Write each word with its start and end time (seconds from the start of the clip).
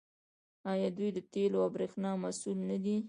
آیا 0.71 0.89
دوی 0.97 1.09
د 1.13 1.19
تیلو 1.31 1.57
او 1.63 1.69
بریښنا 1.75 2.11
مسوول 2.23 2.59
نه 2.69 2.77
دي؟ 2.83 2.95